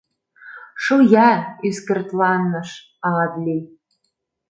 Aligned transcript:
—Шоя,— 0.83 1.31
ӱскыртланыш 1.67 2.69
Аадли. 3.07 3.57